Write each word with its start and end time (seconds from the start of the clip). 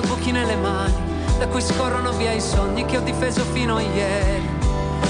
due 0.00 0.08
buchi 0.08 0.30
nelle 0.30 0.56
mani, 0.56 0.92
da 1.38 1.48
cui 1.48 1.62
scorrono 1.62 2.12
via 2.12 2.32
i 2.32 2.40
sogni 2.40 2.84
che 2.84 2.98
ho 2.98 3.00
difeso 3.00 3.42
fino 3.44 3.76
a 3.76 3.80
ieri. 3.80 4.46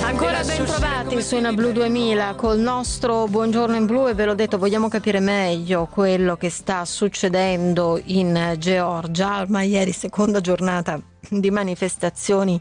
Ancora 0.02 0.42
ben 0.44 0.64
trovati 0.64 1.20
su 1.22 1.36
Ina 1.36 1.52
Blu 1.52 1.72
2000 1.72 2.34
col 2.36 2.60
nostro 2.60 3.26
Buongiorno 3.26 3.74
in 3.74 3.86
Blu 3.86 4.06
e 4.06 4.14
ve 4.14 4.26
l'ho 4.26 4.34
detto, 4.34 4.58
vogliamo 4.58 4.88
capire 4.88 5.18
meglio 5.18 5.88
quello 5.90 6.36
che 6.36 6.50
sta 6.50 6.84
succedendo 6.84 8.00
in 8.04 8.54
Georgia. 8.58 9.40
Ormai 9.40 9.70
ieri 9.70 9.90
seconda 9.90 10.40
giornata 10.40 11.00
di 11.28 11.50
manifestazioni 11.50 12.60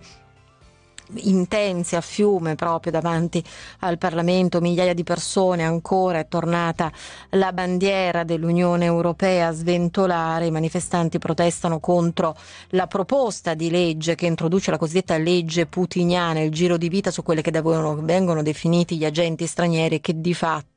intense 1.14 1.96
a 1.96 2.02
fiume 2.02 2.56
proprio 2.56 2.92
davanti 2.92 3.44
al 3.80 3.98
Parlamento, 3.98 4.62
migliaia 4.62 4.94
di 4.94 5.04
persone 5.04 5.64
ancora, 5.64 6.20
è 6.20 6.28
tornata 6.28 6.92
la 7.32 7.54
bandiera 7.54 8.24
dell'Unione 8.24 8.86
Europea 8.86 9.48
a 9.48 9.52
sventolare, 9.52 10.48
i 10.48 10.52
manifestanti 10.52 11.20
protestano 11.20 11.80
contro 11.80 12.36
la 12.70 12.88
proposta 12.88 13.54
di 13.54 13.70
legge 13.70 14.16
che 14.16 14.26
introduce 14.26 14.72
la 14.72 14.78
cosiddetta 14.78 15.18
legge 15.18 15.66
putiniana, 15.66 16.42
il 16.42 16.52
giro 16.52 16.78
di 16.78 16.90
vita 16.90 17.12
su 17.12 17.24
quelle 17.24 17.42
che 17.42 17.52
devono, 17.52 17.96
vengono 18.02 18.42
definiti 18.42 18.98
gli 18.98 19.06
agenti 19.06 19.46
stranieri 19.48 20.02
che 20.02 20.20
di 20.20 20.34
fatto 20.34 20.75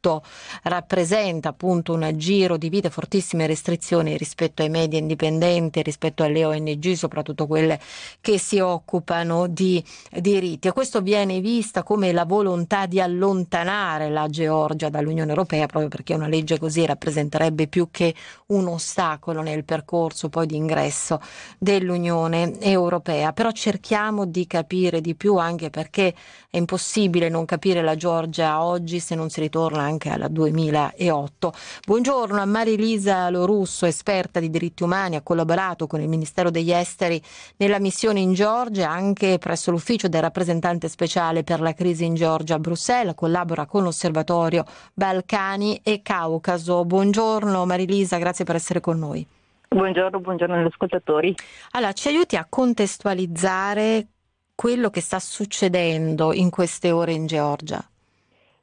rappresenta 0.64 1.50
appunto 1.50 1.92
un 1.92 2.10
giro 2.16 2.56
di 2.56 2.68
vita, 2.68 2.90
fortissime 2.90 3.46
restrizioni 3.46 4.16
rispetto 4.16 4.62
ai 4.62 4.68
media 4.68 4.98
indipendenti, 4.98 5.82
rispetto 5.82 6.22
alle 6.22 6.44
ONG, 6.44 6.92
soprattutto 6.92 7.46
quelle 7.46 7.80
che 8.20 8.38
si 8.38 8.58
occupano 8.58 9.46
di 9.46 9.82
diritti 10.10 10.68
e 10.68 10.72
questo 10.72 11.00
viene 11.00 11.40
vista 11.40 11.82
come 11.82 12.12
la 12.12 12.24
volontà 12.24 12.86
di 12.86 13.00
allontanare 13.00 14.10
la 14.10 14.28
Georgia 14.28 14.88
dall'Unione 14.88 15.30
Europea 15.30 15.66
proprio 15.66 15.88
perché 15.88 16.14
una 16.14 16.28
legge 16.28 16.58
così 16.58 16.86
rappresenterebbe 16.86 17.66
più 17.66 17.88
che 17.90 18.14
un 18.46 18.66
ostacolo 18.68 19.42
nel 19.42 19.64
percorso 19.64 20.28
poi 20.28 20.46
di 20.46 20.56
ingresso 20.56 21.20
dell'Unione 21.58 22.60
Europea. 22.60 23.32
Però 23.32 23.50
cerchiamo 23.50 24.24
di 24.24 24.46
capire 24.46 25.00
di 25.00 25.14
più 25.14 25.36
anche 25.36 25.70
perché 25.70 26.14
è 26.50 26.56
impossibile 26.56 27.28
non 27.28 27.44
capire 27.44 27.82
la 27.82 27.96
Georgia 27.96 28.62
oggi 28.62 29.00
se 29.00 29.14
non 29.14 29.30
si 29.30 29.40
ritorna 29.40 29.82
anche 29.82 29.97
al 30.06 30.30
2008. 30.30 31.52
Buongiorno 31.84 32.40
a 32.40 32.44
Marilisa 32.44 33.28
Lorusso, 33.30 33.84
esperta 33.86 34.38
di 34.38 34.48
diritti 34.48 34.84
umani, 34.84 35.16
ha 35.16 35.22
collaborato 35.22 35.88
con 35.88 36.00
il 36.00 36.08
Ministero 36.08 36.50
degli 36.50 36.70
Esteri 36.70 37.20
nella 37.56 37.80
missione 37.80 38.20
in 38.20 38.32
Georgia 38.34 38.88
anche 38.88 39.38
presso 39.38 39.72
l'ufficio 39.72 40.06
del 40.06 40.22
rappresentante 40.22 40.88
speciale 40.88 41.42
per 41.42 41.60
la 41.60 41.74
crisi 41.74 42.04
in 42.04 42.14
Georgia 42.14 42.54
a 42.54 42.58
Bruxelles, 42.60 43.14
collabora 43.16 43.66
con 43.66 43.82
l'Osservatorio 43.82 44.64
Balcani 44.94 45.80
e 45.82 46.00
Caucaso. 46.02 46.84
Buongiorno 46.84 47.66
Marilisa, 47.66 48.18
grazie 48.18 48.44
per 48.44 48.54
essere 48.54 48.80
con 48.80 48.98
noi. 48.98 49.26
Buongiorno, 49.68 50.20
buongiorno 50.20 50.54
agli 50.54 50.66
ascoltatori. 50.66 51.34
Allora, 51.72 51.92
ci 51.92 52.08
aiuti 52.08 52.36
a 52.36 52.46
contestualizzare 52.48 54.06
quello 54.54 54.90
che 54.90 55.00
sta 55.00 55.20
succedendo 55.20 56.32
in 56.32 56.50
queste 56.50 56.90
ore 56.90 57.12
in 57.12 57.26
Georgia? 57.26 57.80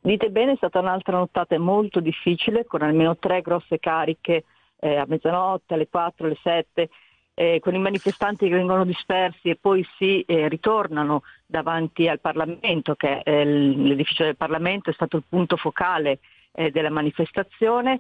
Dite 0.06 0.30
bene, 0.30 0.52
è 0.52 0.56
stata 0.58 0.82
un'altra 0.82 1.18
nottata 1.18 1.58
molto 1.58 2.00
difficile, 2.00 2.64
con 2.66 2.84
almeno 2.84 3.18
tre 3.18 3.42
grosse 3.42 3.80
cariche 3.80 4.44
eh, 4.80 4.98
a 4.98 5.06
mezzanotte, 5.08 5.74
alle 5.74 5.88
4, 5.88 6.28
alle 6.28 6.38
7, 6.44 6.90
eh, 7.34 7.60
con 7.60 7.74
i 7.74 7.80
manifestanti 7.80 8.48
che 8.48 8.54
vengono 8.54 8.86
dispersi 8.86 9.50
e 9.50 9.56
poi 9.56 9.84
si 9.98 10.22
eh, 10.22 10.48
ritornano 10.48 11.24
davanti 11.48 12.08
al 12.08 12.20
Parlamento, 12.20 12.94
che 12.94 13.24
è 13.24 13.44
l'edificio 13.44 14.26
del 14.26 14.36
Parlamento 14.36 14.92
è 14.92 14.94
stato 14.94 15.18
il 15.18 15.24
punto 15.28 15.58
focale 15.58 16.20
eh, 16.52 16.70
della 16.70 16.92
manifestazione. 16.92 18.00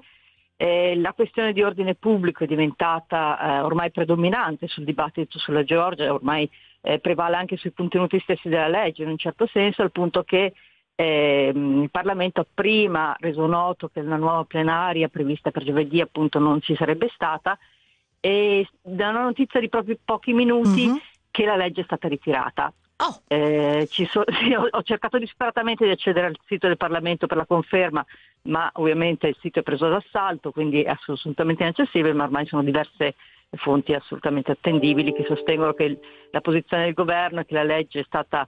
la 0.57 1.13
questione 1.13 1.53
di 1.53 1.63
ordine 1.63 1.95
pubblico 1.95 2.43
è 2.43 2.47
diventata 2.47 3.39
eh, 3.39 3.61
ormai 3.61 3.89
predominante 3.89 4.67
sul 4.67 4.83
dibattito 4.83 5.39
sulla 5.39 5.63
Georgia, 5.63 6.13
ormai 6.13 6.47
eh, 6.81 6.99
prevale 6.99 7.35
anche 7.35 7.57
sui 7.57 7.73
contenuti 7.73 8.19
stessi 8.19 8.47
della 8.47 8.67
legge 8.67 9.01
in 9.01 9.09
un 9.09 9.17
certo 9.17 9.47
senso, 9.47 9.81
al 9.81 9.91
punto 9.91 10.21
che 10.21 10.53
ehm, 10.95 11.83
il 11.83 11.91
Parlamento 11.91 12.41
ha 12.41 12.47
prima 12.51 13.15
reso 13.19 13.45
noto 13.45 13.89
che 13.89 13.99
una 13.99 14.17
nuova 14.17 14.43
plenaria 14.45 15.09
prevista 15.09 15.51
per 15.51 15.63
giovedì 15.63 16.01
appunto 16.01 16.39
non 16.39 16.61
ci 16.61 16.75
sarebbe 16.75 17.09
stata 17.13 17.57
e 18.19 18.67
da 18.81 19.09
una 19.09 19.23
notizia 19.23 19.59
di 19.59 19.69
proprio 19.69 19.97
pochi 20.03 20.33
minuti 20.33 20.87
uh-huh. 20.87 20.99
che 21.29 21.45
la 21.45 21.55
legge 21.55 21.81
è 21.81 21.83
stata 21.83 22.07
ritirata. 22.07 22.73
Oh. 22.97 23.21
Eh, 23.27 23.87
so, 23.91 24.23
sì, 24.41 24.53
ho, 24.53 24.67
ho, 24.69 24.81
cercato 24.81 25.19
disperatamente 25.19 25.85
di 25.85 25.91
accedere 25.91 26.27
al 26.27 26.37
sito 26.45 26.67
del 26.67 26.77
Parlamento 26.77 27.27
per 27.27 27.37
la 27.37 27.45
conferma, 27.45 28.03
ma 28.43 28.69
ovviamente 28.75 29.27
il 29.27 29.37
sito 29.39 29.59
è 29.59 29.63
preso 29.63 29.89
d'assalto, 29.89 30.51
quindi 30.51 30.81
è 30.81 30.95
assolutamente 31.07 31.63
inaccessibile, 31.63 32.13
ma 32.13 32.23
ormai 32.23 32.47
sono 32.47 32.63
diverse 32.63 33.15
fonti 33.57 33.93
assolutamente 33.93 34.51
attendibili 34.51 35.13
che 35.13 35.23
sostengono 35.27 35.73
che 35.73 35.83
il, 35.83 35.99
la 36.31 36.41
posizione 36.41 36.85
del 36.85 36.93
governo 36.93 37.41
è 37.41 37.45
che 37.45 37.53
la 37.53 37.63
legge 37.63 37.99
è 37.99 38.03
stata 38.05 38.43
eh, 38.43 38.47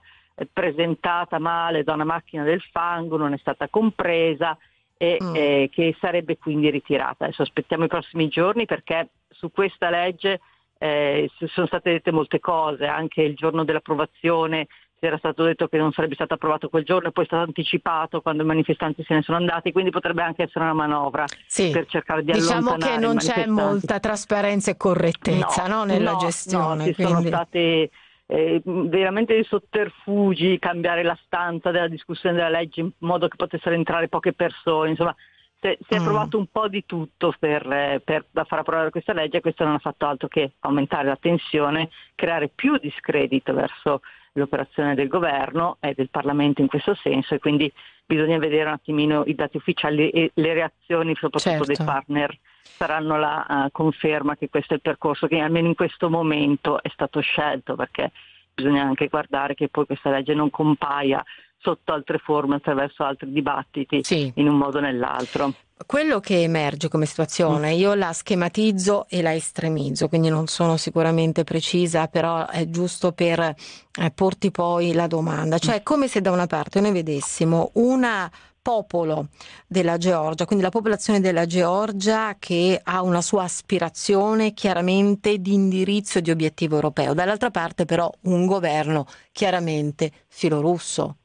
presentata 0.52 1.38
male 1.38 1.84
da 1.84 1.94
una 1.94 2.04
macchina 2.04 2.44
del 2.44 2.62
fango, 2.70 3.16
non 3.16 3.32
è 3.32 3.38
stata 3.38 3.68
compresa 3.68 4.56
e 4.96 5.18
mm. 5.22 5.34
eh, 5.34 5.68
che 5.72 5.96
sarebbe 6.00 6.38
quindi 6.38 6.70
ritirata. 6.70 7.24
Adesso 7.24 7.42
aspettiamo 7.42 7.84
i 7.84 7.88
prossimi 7.88 8.28
giorni 8.28 8.66
perché 8.66 9.10
su 9.28 9.50
questa 9.50 9.90
legge 9.90 10.40
eh, 10.78 11.30
sono 11.46 11.66
state 11.66 11.92
dette 11.92 12.12
molte 12.12 12.40
cose, 12.40 12.86
anche 12.86 13.22
il 13.22 13.34
giorno 13.34 13.64
dell'approvazione 13.64 14.66
si 14.98 15.06
era 15.06 15.16
stato 15.16 15.44
detto 15.44 15.68
che 15.68 15.78
non 15.78 15.92
sarebbe 15.92 16.14
stato 16.14 16.34
approvato 16.34 16.68
quel 16.68 16.84
giorno 16.84 17.08
e 17.08 17.12
poi 17.12 17.22
è 17.22 17.26
stato 17.28 17.44
anticipato 17.44 18.20
quando 18.20 18.42
i 18.42 18.46
manifestanti 18.46 19.04
se 19.04 19.14
ne 19.14 19.22
sono 19.22 19.36
andati, 19.36 19.70
quindi 19.70 19.90
potrebbe 19.90 20.22
anche 20.22 20.42
essere 20.42 20.64
una 20.64 20.74
manovra 20.74 21.24
sì. 21.46 21.70
per 21.70 21.86
cercare 21.86 22.24
di 22.24 22.32
diciamo 22.32 22.70
allontanare 22.70 22.98
Diciamo 22.98 23.00
che 23.00 23.06
non 23.06 23.16
c'è 23.16 23.46
molta 23.46 24.00
trasparenza 24.00 24.72
e 24.72 24.76
correttezza 24.76 25.68
no, 25.68 25.76
no, 25.76 25.84
nella 25.84 26.12
no, 26.12 26.18
gestione. 26.18 26.76
No, 26.76 26.84
ci 26.84 26.94
quindi... 26.94 27.12
sono 27.12 27.26
state 27.26 27.90
eh, 28.30 28.60
veramente 28.64 29.32
dei 29.32 29.44
sotterfugi, 29.44 30.58
cambiare 30.58 31.02
la 31.02 31.18
stanza 31.24 31.70
della 31.70 31.88
discussione 31.88 32.36
della 32.36 32.50
legge 32.50 32.80
in 32.80 32.90
modo 32.98 33.26
che 33.26 33.36
potessero 33.36 33.74
entrare 33.74 34.08
poche 34.08 34.34
persone, 34.34 34.90
insomma 34.90 35.14
si 35.60 35.66
è, 35.94 35.98
mm. 35.98 36.04
provato 36.04 36.38
un 36.38 36.46
po' 36.46 36.68
di 36.68 36.84
tutto 36.86 37.34
per, 37.38 37.66
eh, 37.72 38.00
per, 38.04 38.26
far 38.30 38.60
approvare 38.60 38.90
questa 38.90 39.14
legge 39.14 39.38
e 39.38 39.40
questo 39.40 39.64
non 39.64 39.74
ha 39.74 39.78
fatto 39.78 40.06
altro 40.06 40.28
che 40.28 40.52
aumentare 40.60 41.08
la 41.08 41.16
tensione, 41.16 41.88
creare 42.14 42.48
più 42.54 42.76
discredito 42.76 43.54
verso 43.54 44.02
l'operazione 44.32 44.94
del 44.94 45.08
governo 45.08 45.76
e 45.80 45.94
del 45.94 46.10
Parlamento 46.10 46.60
in 46.60 46.68
questo 46.68 46.94
senso 46.94 47.34
e 47.34 47.38
quindi 47.38 47.72
bisogna 48.04 48.38
vedere 48.38 48.64
un 48.64 48.74
attimino 48.74 49.24
i 49.26 49.34
dati 49.34 49.56
ufficiali 49.56 50.10
e 50.10 50.30
le 50.34 50.54
reazioni 50.54 51.14
soprattutto 51.14 51.64
certo. 51.64 51.64
dei 51.64 51.76
partner 51.84 52.38
saranno 52.62 53.18
la 53.18 53.46
uh, 53.48 53.70
conferma 53.70 54.36
che 54.36 54.48
questo 54.48 54.72
è 54.74 54.76
il 54.76 54.82
percorso 54.82 55.26
che 55.26 55.38
almeno 55.38 55.68
in 55.68 55.74
questo 55.74 56.08
momento 56.08 56.82
è 56.82 56.88
stato 56.90 57.20
scelto 57.20 57.74
perché 57.74 58.12
bisogna 58.54 58.82
anche 58.82 59.08
guardare 59.08 59.54
che 59.54 59.68
poi 59.68 59.86
questa 59.86 60.10
legge 60.10 60.34
non 60.34 60.50
compaia 60.50 61.22
sotto 61.60 61.92
altre 61.92 62.18
forme, 62.18 62.56
attraverso 62.56 63.02
altri 63.04 63.30
dibattiti, 63.30 64.00
sì. 64.02 64.32
in 64.36 64.48
un 64.48 64.56
modo 64.56 64.78
o 64.78 64.80
nell'altro. 64.80 65.52
Quello 65.86 66.18
che 66.18 66.42
emerge 66.42 66.88
come 66.88 67.06
situazione, 67.06 67.72
io 67.74 67.94
la 67.94 68.12
schematizzo 68.12 69.06
e 69.08 69.22
la 69.22 69.32
estremizzo, 69.32 70.08
quindi 70.08 70.28
non 70.28 70.48
sono 70.48 70.76
sicuramente 70.76 71.44
precisa, 71.44 72.08
però 72.08 72.46
è 72.48 72.68
giusto 72.68 73.12
per 73.12 73.38
eh, 73.38 74.10
porti 74.12 74.50
poi 74.50 74.92
la 74.92 75.06
domanda. 75.06 75.58
Cioè, 75.58 75.76
è 75.76 75.82
come 75.82 76.08
se 76.08 76.20
da 76.20 76.32
una 76.32 76.46
parte 76.46 76.80
noi 76.80 76.92
vedessimo 76.92 77.70
una 77.74 78.28
popolo 78.60 79.28
della 79.66 79.96
Georgia, 79.96 80.44
quindi 80.44 80.64
la 80.64 80.70
popolazione 80.70 81.20
della 81.20 81.46
Georgia 81.46 82.36
che 82.38 82.78
ha 82.82 83.00
una 83.00 83.22
sua 83.22 83.44
aspirazione 83.44 84.52
chiaramente 84.52 85.38
di 85.38 85.54
indirizzo 85.54 86.18
e 86.18 86.22
di 86.22 86.30
obiettivo 86.30 86.74
europeo, 86.74 87.14
dall'altra 87.14 87.50
parte 87.50 87.84
però 87.84 88.12
un 88.22 88.46
governo 88.46 89.06
chiaramente 89.32 90.10
filorusso. 90.26 91.16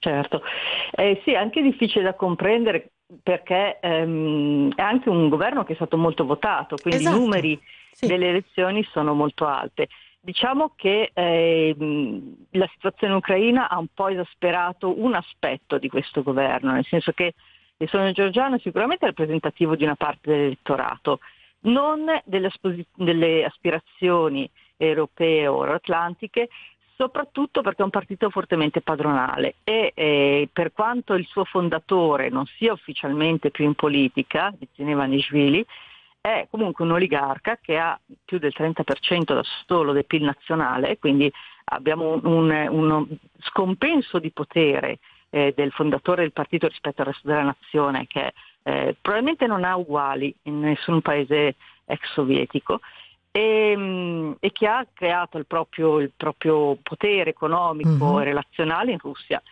Certo, 0.00 0.42
eh, 0.92 1.20
sì, 1.24 1.32
è 1.32 1.36
anche 1.36 1.60
difficile 1.60 2.02
da 2.04 2.14
comprendere 2.14 2.92
perché 3.22 3.78
ehm, 3.80 4.72
è 4.74 4.80
anche 4.80 5.10
un 5.10 5.28
governo 5.28 5.62
che 5.62 5.72
è 5.72 5.76
stato 5.76 5.98
molto 5.98 6.24
votato, 6.24 6.76
quindi 6.80 7.00
esatto. 7.00 7.16
i 7.16 7.20
numeri 7.20 7.60
sì. 7.92 8.06
delle 8.06 8.28
elezioni 8.28 8.82
sono 8.84 9.12
molto 9.12 9.46
alte. 9.46 9.88
Diciamo 10.18 10.72
che 10.74 11.10
eh, 11.12 11.76
la 12.52 12.68
situazione 12.72 13.12
in 13.12 13.18
Ucraina 13.18 13.68
ha 13.68 13.78
un 13.78 13.88
po' 13.92 14.08
esasperato 14.08 14.98
un 14.98 15.14
aspetto 15.14 15.76
di 15.76 15.90
questo 15.90 16.22
governo, 16.22 16.72
nel 16.72 16.86
senso 16.86 17.12
che 17.12 17.34
il 17.76 17.88
sogno 17.90 18.12
georgiano 18.12 18.56
è 18.56 18.60
sicuramente 18.60 19.04
rappresentativo 19.04 19.76
di 19.76 19.84
una 19.84 19.96
parte 19.96 20.30
dell'elettorato, 20.30 21.20
non 21.60 22.06
delle, 22.24 22.50
delle 22.94 23.44
aspirazioni 23.44 24.50
europee 24.78 25.46
o 25.46 25.60
euroatlantiche, 25.60 26.48
soprattutto 27.00 27.62
perché 27.62 27.80
è 27.80 27.84
un 27.84 27.90
partito 27.90 28.28
fortemente 28.28 28.82
padronale 28.82 29.54
e 29.64 29.92
eh, 29.94 30.50
per 30.52 30.70
quanto 30.74 31.14
il 31.14 31.24
suo 31.24 31.44
fondatore 31.44 32.28
non 32.28 32.44
sia 32.44 32.74
ufficialmente 32.74 33.50
più 33.50 33.64
in 33.64 33.74
politica, 33.74 34.52
Ivanishvili, 34.74 35.64
è 36.20 36.46
comunque 36.50 36.84
un 36.84 36.90
oligarca 36.90 37.58
che 37.58 37.78
ha 37.78 37.98
più 38.22 38.38
del 38.38 38.52
30% 38.54 39.32
da 39.32 39.42
solo 39.66 39.92
del 39.92 40.04
PIL 40.04 40.24
nazionale, 40.24 40.98
quindi 40.98 41.32
abbiamo 41.72 42.10
un, 42.10 42.20
un, 42.22 42.66
uno 42.68 43.08
scompenso 43.38 44.18
di 44.18 44.30
potere 44.30 44.98
eh, 45.30 45.54
del 45.56 45.72
fondatore 45.72 46.20
del 46.20 46.32
partito 46.32 46.68
rispetto 46.68 47.00
al 47.00 47.06
resto 47.06 47.26
della 47.28 47.44
nazione 47.44 48.06
che 48.08 48.34
eh, 48.62 48.94
probabilmente 49.00 49.46
non 49.46 49.64
ha 49.64 49.74
uguali 49.74 50.34
in 50.42 50.60
nessun 50.60 51.00
paese 51.00 51.54
ex 51.86 52.12
sovietico 52.12 52.80
e, 53.30 53.74
mm, 53.76 54.32
e, 54.40 54.52
che 54.52 54.66
ha 54.66 54.86
creato 54.92 55.38
il 55.38 55.46
proprio, 55.46 56.00
il 56.00 56.12
proprio 56.16 56.76
potere 56.82 57.30
economico 57.30 58.06
mm-hmm. 58.06 58.20
e 58.20 58.24
relazionale 58.24 58.92
in 58.92 58.98
Russia. 58.98 59.42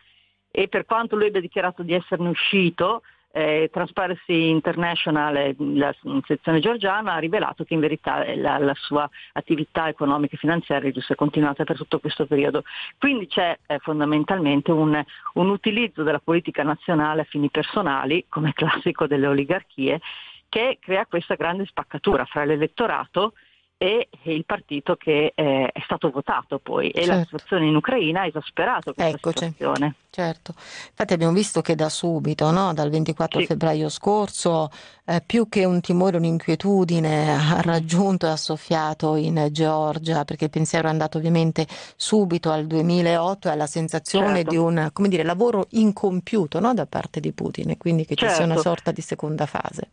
E 0.50 0.68
per 0.68 0.84
quanto 0.84 1.16
lui 1.16 1.28
abbia 1.28 1.40
dichiarato 1.40 1.82
di 1.82 1.94
esserne 1.94 2.28
uscito, 2.28 3.02
eh, 3.30 3.68
Transparency 3.70 4.48
International, 4.48 5.54
la 5.56 5.94
sezione 6.26 6.60
georgiana, 6.60 7.14
ha 7.14 7.18
rivelato 7.18 7.62
che 7.62 7.74
in 7.74 7.80
verità 7.80 8.24
la, 8.34 8.58
la 8.58 8.74
sua 8.74 9.08
attività 9.34 9.88
economica 9.88 10.34
e 10.34 10.38
finanziaria 10.38 10.90
è 10.90 11.14
continuata 11.14 11.64
per 11.64 11.76
tutto 11.76 12.00
questo 12.00 12.26
periodo. 12.26 12.64
Quindi 12.98 13.26
c'è 13.26 13.56
eh, 13.66 13.78
fondamentalmente 13.78 14.72
un, 14.72 15.00
un 15.34 15.48
utilizzo 15.50 16.02
della 16.02 16.18
politica 16.18 16.62
nazionale 16.62 17.20
a 17.20 17.26
fini 17.28 17.50
personali, 17.50 18.24
come 18.28 18.52
classico 18.54 19.06
delle 19.06 19.26
oligarchie, 19.26 20.00
che 20.48 20.78
crea 20.80 21.06
questa 21.06 21.34
grande 21.34 21.66
spaccatura 21.66 22.24
fra 22.24 22.44
l'elettorato 22.44 23.34
e 23.80 24.08
il 24.24 24.44
partito 24.44 24.96
che 24.96 25.32
eh, 25.36 25.70
è 25.72 25.80
stato 25.84 26.10
votato 26.10 26.58
poi 26.58 26.90
e 26.90 27.04
certo. 27.04 27.12
la 27.12 27.22
situazione 27.22 27.66
in 27.66 27.76
Ucraina 27.76 28.22
ha 28.22 28.26
esasperato 28.26 28.92
questa 28.92 29.16
Eccoci. 29.16 29.44
situazione. 29.44 29.94
Certo, 30.10 30.52
infatti 30.56 31.12
abbiamo 31.12 31.32
visto 31.32 31.60
che 31.60 31.76
da 31.76 31.88
subito, 31.88 32.50
no? 32.50 32.74
dal 32.74 32.90
24 32.90 33.38
sì. 33.38 33.46
febbraio 33.46 33.88
scorso, 33.88 34.68
eh, 35.04 35.22
più 35.24 35.48
che 35.48 35.64
un 35.64 35.80
timore, 35.80 36.16
un'inquietudine 36.16 37.30
ha 37.30 37.60
raggiunto 37.62 38.26
e 38.26 38.30
ha 38.30 38.36
soffiato 38.36 39.14
in 39.14 39.46
Georgia 39.52 40.24
perché 40.24 40.44
il 40.46 40.50
pensiero 40.50 40.88
è 40.88 40.90
andato 40.90 41.18
ovviamente 41.18 41.64
subito 41.94 42.50
al 42.50 42.66
2008 42.66 43.46
e 43.46 43.50
alla 43.52 43.68
sensazione 43.68 44.42
certo. 44.42 44.50
di 44.50 44.56
un 44.56 44.90
dire, 45.06 45.22
lavoro 45.22 45.66
incompiuto 45.70 46.58
no? 46.58 46.74
da 46.74 46.86
parte 46.86 47.20
di 47.20 47.30
Putin 47.30 47.70
e 47.70 47.76
quindi 47.76 48.04
che 48.04 48.16
certo. 48.16 48.28
ci 48.28 48.34
sia 48.34 48.44
una 48.44 48.54
certo. 48.54 48.70
sorta 48.70 48.90
di 48.90 49.02
seconda 49.02 49.46
fase. 49.46 49.88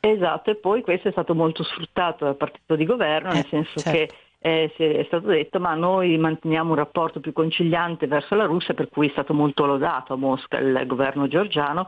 Esatto, 0.00 0.50
e 0.50 0.56
poi 0.56 0.80
questo 0.80 1.08
è 1.08 1.12
stato 1.12 1.34
molto 1.34 1.62
sfruttato 1.62 2.24
dal 2.24 2.36
partito 2.36 2.74
di 2.74 2.86
governo, 2.86 3.32
nel 3.32 3.44
eh, 3.44 3.48
senso 3.48 3.80
certo. 3.80 3.90
che 3.90 4.10
eh, 4.38 4.72
è 4.74 5.04
stato 5.04 5.26
detto 5.26 5.60
ma 5.60 5.74
noi 5.74 6.16
manteniamo 6.16 6.70
un 6.70 6.76
rapporto 6.76 7.20
più 7.20 7.32
conciliante 7.34 8.06
verso 8.06 8.34
la 8.34 8.46
Russia, 8.46 8.72
per 8.72 8.88
cui 8.88 9.08
è 9.08 9.10
stato 9.10 9.34
molto 9.34 9.66
lodato 9.66 10.14
a 10.14 10.16
Mosca 10.16 10.58
il 10.58 10.84
governo 10.86 11.28
georgiano, 11.28 11.86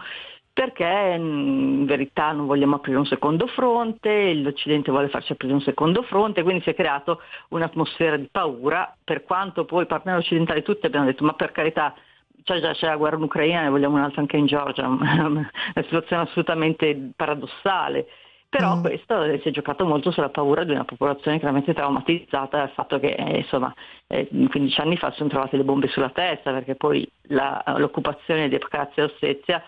perché 0.53 1.17
mm, 1.19 1.81
in 1.81 1.85
verità 1.87 2.33
non 2.33 2.45
vogliamo 2.47 2.77
aprire 2.77 2.99
un 2.99 3.07
secondo 3.07 3.47
fronte, 3.47 4.35
l'Occidente 4.35 4.91
vuole 4.91 5.09
farci 5.09 5.33
aprire 5.33 5.55
un 5.55 5.63
secondo 5.63 6.03
fronte, 6.03 6.43
quindi 6.43 6.63
si 6.63 6.71
è 6.71 6.75
creato 6.75 7.23
un'atmosfera 7.49 8.19
di 8.19 8.29
paura, 8.31 8.95
per 9.03 9.25
quanto 9.25 9.65
poi 9.65 9.85
i 9.85 9.87
partner 9.87 10.19
occidentali 10.19 10.63
tutti 10.63 10.85
abbiano 10.85 11.07
detto 11.07 11.25
ma 11.25 11.33
per 11.33 11.53
carità 11.53 11.95
c'è 12.43 12.61
già 12.61 12.73
c'è 12.73 12.87
la 12.87 12.97
guerra 12.97 13.17
in 13.17 13.23
Ucraina, 13.23 13.63
ne 13.63 13.71
vogliamo 13.71 13.97
un'altra 13.97 14.21
anche 14.21 14.37
in 14.37 14.47
Georgia, 14.47 14.87
una 14.89 15.51
situazione 15.75 16.23
assolutamente 16.23 17.13
paradossale. 17.17 18.07
Però 18.49 18.77
mm. 18.77 18.81
questo 18.83 19.39
si 19.39 19.49
è 19.49 19.51
giocato 19.51 19.87
molto 19.87 20.11
sulla 20.11 20.29
paura 20.29 20.65
di 20.65 20.73
una 20.73 20.85
popolazione 20.85 21.39
chiaramente 21.39 21.73
traumatizzata 21.73 22.59
dal 22.59 22.71
fatto 22.71 23.01
che 23.01 23.15
eh, 23.15 23.39
insomma, 23.39 23.73
eh, 24.09 24.29
15 24.29 24.81
anni 24.83 24.99
fa 24.99 25.11
sono 25.13 25.31
trovate 25.31 25.57
le 25.57 25.65
bombe 25.65 25.89
sulla 25.89 26.11
testa 26.11 26.53
perché 26.53 26.75
poi 26.75 27.11
la, 27.29 27.63
l'occupazione 27.79 28.51
di 28.51 28.55
Abkhazia 28.57 29.05
e 29.05 29.07
Ossetia 29.07 29.63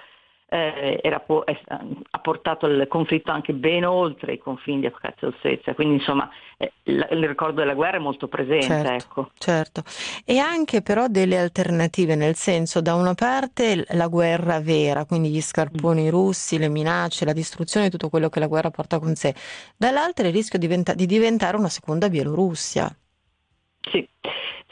eh, 0.55 1.21
po- 1.27 1.45
è, 1.45 1.59
ha 1.67 2.19
portato 2.21 2.67
il 2.67 2.87
conflitto 2.89 3.33
anche 3.33 3.53
ben 3.53 3.85
oltre 3.85 4.35
i 4.35 4.39
confini 4.39 4.81
di 4.81 4.87
Abkhazia 4.87 5.27
e 5.27 5.33
Ossetia, 5.35 5.75
quindi 5.75 5.95
insomma 5.97 6.31
eh, 6.57 6.73
il, 6.85 7.07
il 7.11 7.27
ricordo 7.27 7.61
della 7.61 7.75
guerra 7.75 7.97
è 7.97 8.01
molto 8.01 8.29
presente. 8.29 8.67
Certo, 8.67 8.93
ecco. 8.93 9.31
certo, 9.37 9.83
e 10.25 10.39
anche 10.39 10.83
però 10.83 11.09
delle 11.09 11.39
alternative, 11.39 12.15
nel 12.15 12.37
senso 12.37 12.81
da 12.81 12.95
una 12.95 13.15
parte 13.15 13.85
la 13.89 14.07
guerra 14.07 14.61
vera, 14.61 15.05
quindi 15.05 15.31
gli 15.31 15.41
scarponi 15.41 16.05
mm. 16.05 16.11
russi, 16.11 16.59
le 16.59 16.69
minacce, 16.69 17.25
la 17.25 17.33
distruzione 17.33 17.87
di 17.87 17.93
tutto 17.93 18.09
quello 18.09 18.29
che 18.29 18.39
la 18.39 18.47
guerra 18.47 18.71
porta 18.71 19.01
con 19.01 19.17
sé, 19.17 19.35
dall'altra 19.77 20.29
il 20.29 20.33
rischio 20.33 20.59
diventa- 20.61 20.95
di 20.95 21.07
diventare 21.07 21.57
una 21.57 21.69
seconda 21.69 22.09
Bielorussia. 22.09 22.97
Sì, 23.91 24.09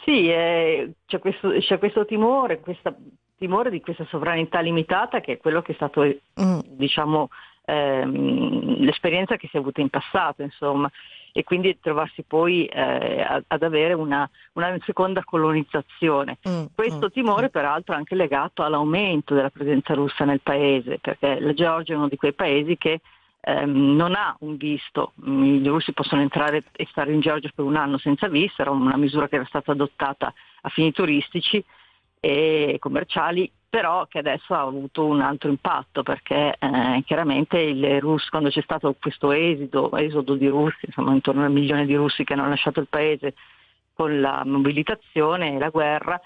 sì 0.04 0.30
eh, 0.30 0.92
c'è, 1.06 1.18
questo, 1.18 1.50
c'è, 1.58 1.78
questo, 1.78 2.04
timore, 2.04 2.60
questa 2.60 2.94
timore 3.42 3.70
di 3.70 3.80
questa 3.80 4.06
sovranità 4.08 4.60
limitata 4.60 5.20
che 5.20 5.32
è 5.32 5.38
quello 5.38 5.62
che 5.62 5.72
è 5.72 5.74
stato 5.74 6.02
mm. 6.02 6.60
diciamo, 6.76 7.28
ehm, 7.64 8.84
l'esperienza 8.84 9.36
che 9.36 9.48
si 9.48 9.56
è 9.56 9.58
avuta 9.58 9.80
in 9.80 9.88
passato, 9.88 10.42
insomma, 10.42 10.88
e 11.32 11.42
quindi 11.42 11.76
trovarsi 11.80 12.22
poi 12.22 12.66
eh, 12.66 13.42
ad 13.44 13.62
avere 13.64 13.94
una, 13.94 14.30
una, 14.52 14.78
seconda 14.84 15.24
colonizzazione. 15.24 16.38
Mm, 16.48 16.66
Questo 16.72 17.06
mm, 17.06 17.12
timore 17.12 17.46
mm. 17.46 17.50
peraltro 17.50 17.94
è 17.94 17.96
anche 17.96 18.14
legato 18.14 18.62
all'aumento 18.62 19.34
della 19.34 19.50
presenza 19.50 19.94
russa 19.94 20.24
nel 20.24 20.40
paese, 20.40 21.00
perché 21.00 21.40
la 21.40 21.52
Georgia 21.52 21.94
è 21.94 21.96
uno 21.96 22.08
di 22.08 22.16
quei 22.16 22.34
paesi 22.34 22.78
che 22.78 23.00
ehm, 23.40 23.96
non 23.96 24.14
ha 24.14 24.36
un 24.40 24.56
visto, 24.56 25.14
i 25.24 25.66
russi 25.66 25.92
possono 25.92 26.22
entrare 26.22 26.62
e 26.70 26.86
stare 26.90 27.12
in 27.12 27.18
Georgia 27.18 27.50
per 27.52 27.64
un 27.64 27.74
anno 27.74 27.98
senza 27.98 28.28
visto, 28.28 28.62
era 28.62 28.70
una 28.70 28.96
misura 28.96 29.26
che 29.26 29.34
era 29.34 29.46
stata 29.46 29.72
adottata 29.72 30.32
a 30.60 30.68
fini 30.68 30.92
turistici 30.92 31.64
e 32.24 32.76
commerciali, 32.78 33.50
però 33.68 34.06
che 34.06 34.18
adesso 34.18 34.54
ha 34.54 34.60
avuto 34.60 35.04
un 35.04 35.20
altro 35.20 35.48
impatto 35.48 36.04
perché 36.04 36.54
eh, 36.56 37.02
chiaramente 37.04 37.58
il 37.58 38.00
Rus, 38.00 38.28
quando 38.28 38.48
c'è 38.48 38.62
stato 38.62 38.94
questo 39.00 39.32
esodo, 39.32 39.96
esodo 39.96 40.36
di 40.36 40.46
russi, 40.46 40.86
insomma 40.86 41.12
intorno 41.12 41.42
a 41.42 41.48
un 41.48 41.52
milione 41.52 41.84
di 41.84 41.96
russi 41.96 42.22
che 42.22 42.34
hanno 42.34 42.48
lasciato 42.48 42.78
il 42.78 42.86
paese 42.88 43.34
con 43.92 44.20
la 44.20 44.42
mobilitazione 44.44 45.56
e 45.56 45.58
la 45.58 45.70
guerra, 45.70 46.20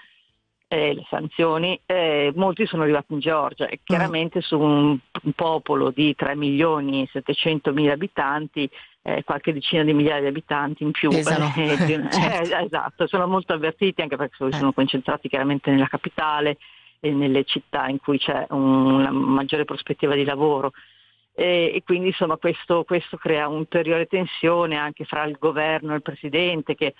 eh, 0.67 0.93
le 0.93 1.05
sanzioni, 1.09 1.79
eh, 1.85 2.31
molti 2.35 2.65
sono 2.65 2.83
arrivati 2.83 3.13
in 3.13 3.19
Georgia 3.19 3.67
e 3.67 3.79
chiaramente 3.83 4.41
su 4.41 4.59
un, 4.59 4.97
un 5.23 5.31
popolo 5.33 5.91
di 5.91 6.13
3 6.13 6.35
milioni 6.35 7.03
e 7.03 7.09
700 7.11 7.71
mila 7.71 7.93
abitanti 7.93 8.69
eh, 9.01 9.23
qualche 9.23 9.53
decina 9.53 9.83
di 9.83 9.93
migliaia 9.93 10.19
di 10.19 10.27
abitanti 10.27 10.83
in 10.83 10.91
più. 10.91 11.09
Pesano. 11.09 11.53
Eh, 11.55 11.77
certo. 12.11 12.17
eh, 12.17 12.63
esatto, 12.65 13.07
sono 13.07 13.27
molto 13.27 13.53
avvertiti 13.53 14.01
anche 14.01 14.17
perché 14.17 14.43
eh. 14.45 14.51
sono 14.51 14.73
concentrati 14.73 15.29
chiaramente 15.29 15.71
nella 15.71 15.87
capitale 15.87 16.57
e 16.99 17.11
nelle 17.11 17.45
città 17.45 17.87
in 17.87 17.99
cui 17.99 18.17
c'è 18.17 18.47
una 18.49 19.11
maggiore 19.11 19.63
prospettiva 19.63 20.15
di 20.15 20.25
lavoro. 20.25 20.71
E, 21.33 21.71
e 21.75 21.83
quindi 21.85 22.07
insomma 22.07 22.35
questo, 22.35 22.83
questo, 22.83 23.15
crea 23.15 23.47
un'ulteriore 23.47 24.07
tensione 24.07 24.75
anche 24.75 25.05
fra 25.05 25.23
il 25.23 25.37
governo 25.39 25.93
e 25.93 25.97
il 25.97 26.01
presidente 26.01 26.75
che 26.75 26.95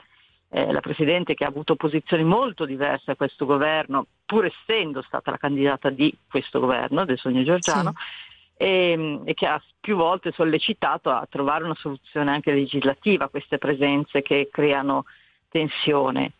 eh, 0.49 0.71
la 0.71 0.79
Presidente 0.79 1.33
che 1.33 1.43
ha 1.43 1.49
avuto 1.49 1.75
posizioni 1.75 2.23
molto 2.23 2.65
diverse 2.65 3.11
a 3.11 3.15
questo 3.15 3.45
governo, 3.45 4.07
pur 4.25 4.45
essendo 4.45 5.01
stata 5.01 5.31
la 5.31 5.37
candidata 5.37 5.89
di 5.89 6.15
questo 6.29 6.59
governo, 6.59 7.05
del 7.05 7.17
Sogno 7.17 7.43
Giorgiano, 7.43 7.93
sì 7.95 8.25
e, 8.57 9.21
e, 9.23 9.33
che 9.35 9.45
ha 9.45 9.61
più 9.79 9.95
volte 9.95 10.31
sollecitato 10.31 11.09
a 11.09 11.25
trovare 11.29 11.63
una 11.63 11.75
soluzione 11.75 12.31
anche 12.31 12.51
legislativa 12.51 13.25
a 13.25 13.29
queste 13.29 13.59
presenze 13.59 14.21
che 14.21 14.49
creano 14.51 15.05
tensione. 15.49 16.31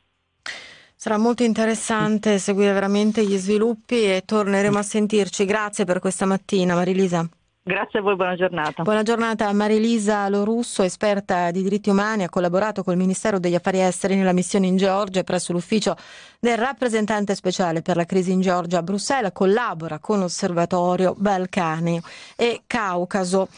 Sarà 0.96 1.20
molto 1.20 1.44
interessante 1.44 2.40
seguire 2.40 2.74
veramente 2.74 3.24
gli 3.24 3.38
sviluppi 3.38 4.04
e 4.04 4.24
torneremo 4.26 4.80
a 4.80 4.82
sentirci. 4.82 5.46
Grazie 5.46 5.86
per 5.86 6.00
questa 6.00 6.26
mattina, 6.26 6.74
Marilisa. 6.74 7.30
Grazie 7.68 8.00
a 8.00 8.02
voi, 8.02 8.16
buona 8.16 8.36
giornata. 8.36 8.82
Buona 8.82 9.04
giornata 9.04 9.50
a 9.50 9.52
Marilisa 9.52 10.30
Lorusso, 10.30 10.84
esperta 10.84 11.52
di 11.52 11.64
diritti 11.64 11.90
umani, 11.90 12.24
ha 12.24 12.30
collaborato 12.30 12.82
col 12.82 12.96
Ministero 12.96 13.40
degli 13.40 13.56
Affari 13.56 13.82
Esteri 13.82 14.16
nella 14.16 14.32
missione 14.32 14.68
in 14.68 14.78
Georgia 14.78 15.22
presso 15.26 15.52
l'ufficio 15.52 15.98
del 16.40 16.58
rappresentante 16.58 17.36
speciale 17.36 17.82
per 17.82 17.98
la 17.98 18.06
crisi 18.06 18.32
in 18.32 18.40
Georgia 18.40 18.78
a 18.78 18.84
Bruxelles, 18.84 19.34
collabora 19.34 20.00
con 20.00 20.20
l'Osservatorio 20.20 21.14
Balcani 21.18 22.02
e 22.38 22.62
Caucaso. 22.66 23.50